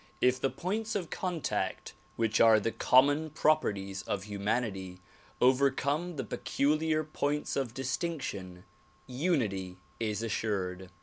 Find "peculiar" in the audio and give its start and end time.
6.23-7.03